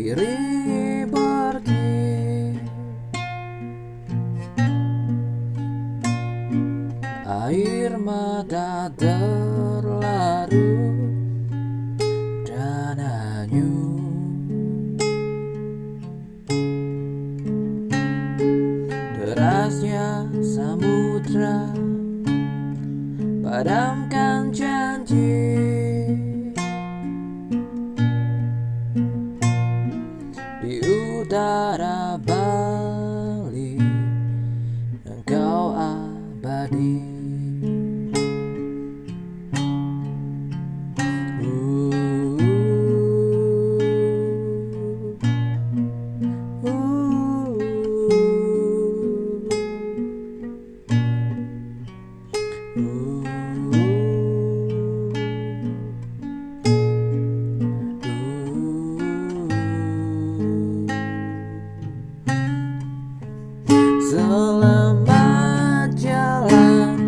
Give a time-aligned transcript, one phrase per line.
[0.00, 2.56] diri pergi.
[7.28, 10.72] Air mata terlalu
[12.48, 13.76] dan hanyu
[19.20, 21.76] Derasnya samudra
[23.44, 25.69] padamkan janji.
[30.70, 32.89] Shri Udarabha.
[64.10, 66.98] Selamat jalan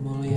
[0.08, 0.37] mulia